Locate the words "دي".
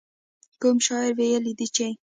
1.59-1.67